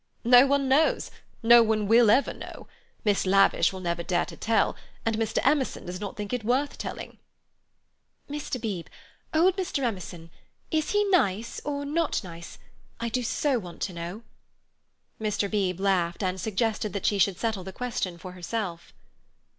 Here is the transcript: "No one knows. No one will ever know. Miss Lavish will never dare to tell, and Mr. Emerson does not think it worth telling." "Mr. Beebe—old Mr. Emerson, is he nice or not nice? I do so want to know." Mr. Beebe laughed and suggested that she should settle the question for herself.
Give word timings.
"No 0.25 0.47
one 0.47 0.67
knows. 0.67 1.11
No 1.43 1.61
one 1.61 1.87
will 1.87 2.09
ever 2.09 2.33
know. 2.33 2.67
Miss 3.05 3.27
Lavish 3.27 3.71
will 3.71 3.81
never 3.81 4.01
dare 4.01 4.25
to 4.25 4.35
tell, 4.35 4.75
and 5.05 5.15
Mr. 5.15 5.37
Emerson 5.45 5.85
does 5.85 6.01
not 6.01 6.17
think 6.17 6.33
it 6.33 6.43
worth 6.43 6.79
telling." 6.79 7.19
"Mr. 8.27 8.59
Beebe—old 8.59 9.55
Mr. 9.57 9.83
Emerson, 9.83 10.31
is 10.71 10.89
he 10.89 11.03
nice 11.11 11.61
or 11.63 11.85
not 11.85 12.23
nice? 12.23 12.57
I 12.99 13.09
do 13.09 13.21
so 13.21 13.59
want 13.59 13.79
to 13.83 13.93
know." 13.93 14.23
Mr. 15.21 15.47
Beebe 15.47 15.79
laughed 15.79 16.23
and 16.23 16.41
suggested 16.41 16.93
that 16.93 17.05
she 17.05 17.19
should 17.19 17.37
settle 17.37 17.63
the 17.63 17.71
question 17.71 18.17
for 18.17 18.31
herself. 18.31 18.95